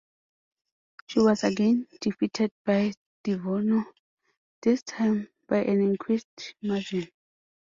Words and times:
She 1.05 1.19
was 1.19 1.43
again 1.43 1.85
defeated 2.01 2.49
by 2.65 2.93
DiNovo, 3.23 3.85
this 4.63 4.81
time 4.81 5.29
by 5.47 5.57
an 5.57 5.79
increased 5.79 6.55
margin. 6.63 7.07